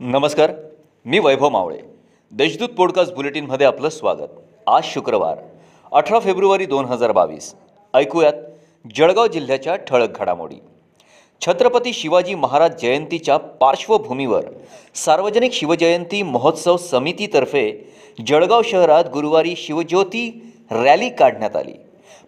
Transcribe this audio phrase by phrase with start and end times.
[0.00, 0.52] नमस्कार
[1.04, 1.78] मी वैभव मावळे.
[2.32, 4.28] देशदूत पॉडकास्ट बुलेटिनमध्ये आपलं स्वागत.
[4.66, 5.38] आज शुक्रवार
[5.92, 7.54] अठरा फेब्रुवारी दोन हजार बावीस.
[7.94, 8.32] ऐकूयात
[8.96, 10.54] जळगाव जिल्ह्याच्या ठळक घडामोडी.
[11.40, 14.44] छत्रपती शिवाजी महाराज जयंतीच्या पार्श्वभूमीवर
[14.94, 17.92] सार्वजनिक शिवजयंती महोत्सव समितीतर्फे
[18.26, 21.74] जळगाव शहरात गुरुवारी शिवज्योती रॅली काढण्यात आली.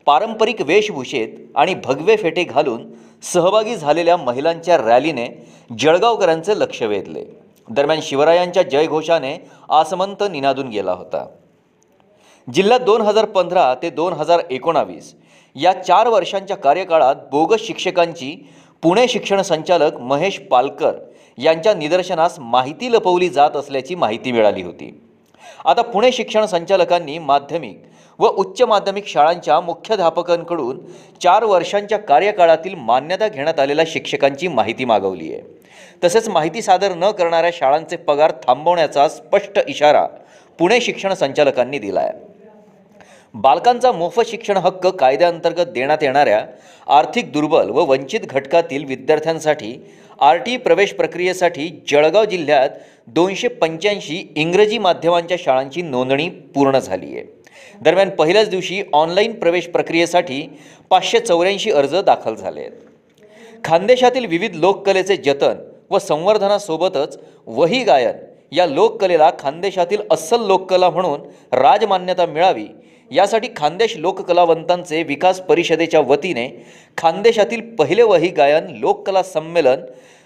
[0.07, 2.91] पारंपरिक वेशभूषेत आणि भगवे फेटे घालून
[3.23, 5.47] सहभागी झालेल्या महिलांच्या रॅलीने
[5.79, 7.50] जळगावकरांचे लक्ष वेधले.
[7.71, 9.37] दरम्यान शिवरायांच्या जयघोषाने
[9.69, 11.27] आसमंत निनादून गेला होता.
[12.55, 15.15] जिल्ह्यात दोन हजार पंधरा ते दोन हजार एकोणावीस
[15.57, 18.35] या चार वर्षांच्या कार्यकाळात बोगस शिक्षकांची
[18.83, 20.97] पुणे शिक्षण संचालक महेश पालकर
[21.39, 25.01] यांच्या निदर्शनास माहिती लपवली जात असल्याची माहिती मिळाली होती.
[25.65, 27.83] आता पुणे शिक्षण संचालकांनी माध्यमिक
[28.21, 30.79] व उच्च माध्यमिक शाळांच्या मुख्याध्यापकांकडून
[31.23, 35.43] चार वर्षांच्या कार्यकाळातील मान्यता घेण्यात आलेल्या शिक्षकांची माहिती मागवली आहे.
[36.05, 40.07] तसेच माहिती सादर न करणाऱ्या शाळांचे पगार थांबवण्याचा स्पष्ट इशारा
[40.59, 42.13] पुणे शिक्षण संचालकांनी दिला आहे.
[43.35, 46.45] बालकांचा मोफत शिक्षण हक्क कायद्याअंतर्गत देण्यात येणाऱ्या
[46.89, 49.75] आर्थिक दुर्बल व वंचित घटकातील विद्यार्थ्यांसाठी
[50.21, 52.71] आर टी प्रवेश प्रक्रियेसाठी जळगाव जिल्ह्यात
[53.09, 57.40] दोनशे पंच्याऐंशी इंग्रजी माध्यमांच्या शाळांची नोंदणी पूर्ण झाली आहे.
[57.81, 60.43] दरम्यान पहिल्याच दिवशी ऑनलाईन प्रवेश प्रक्रियेसाठी
[60.91, 62.73] पाचशे चौऱ्याऐंशी अर्ज दाखल झाले आहेत.
[63.65, 65.59] खानदेशातील विविध लोककलेचे जतन
[65.91, 68.17] व संवर्धनासोबतच वही गायन
[68.53, 71.21] या लोककलेला खानदेशातील अस्सल लोककला म्हणून
[71.53, 72.67] राजमान्यता मिळावी
[73.11, 76.49] यासाठी खानदेश लोककलावंतांचे विकास परिषदेच्या वतीने
[76.99, 79.81] खानदेशातील पहिले वही गायन लोककला संमेलन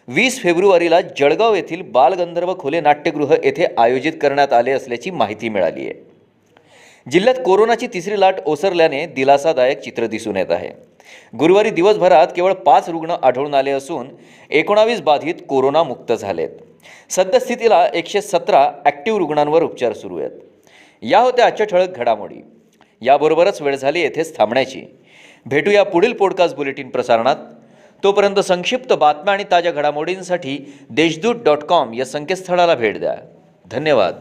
[0.08, 6.13] वीस फेब्रुवारीला जळगाव येथील बालगंधर्व खुले नाट्यगृह येथे आयोजित करण्यात आले असल्याची माहिती मिळाली आहे.
[7.10, 10.70] जिल्ह्यात कोरोनाची तिसरी लाट ओसरल्याने दिलासादायक चित्र दिसून येत आहे.
[11.36, 14.08] गुरुवारी दिवसभरात केवळ पाच रुग्ण आढळून आले असून
[14.50, 16.48] एकोणावीस बाधित कोरोनामुक्त झालेत.
[17.10, 20.30] सद्यस्थितीला एकशे सतरा ॲक्टिव्ह रुग्णांवर उपचार सुरू आहेत.
[21.02, 22.36] या होत्या आजच्या ठळक घडामोडी.
[23.02, 24.82] याबरोबरच वेळ झाली येथेच थांबण्याची.
[25.46, 27.36] भेटूया पुढील पॉडकास्ट बुलेटिन प्रसारणात.
[28.04, 33.14] तोपर्यंत संक्षिप्त बातम्या आणि ताज्या घडामोडींसाठी देशदूत डॉट कॉम या संकेतस्थळाला भेट द्या.
[33.70, 34.14] धन्यवाद.